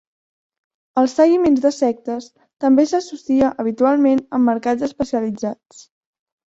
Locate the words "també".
2.65-2.89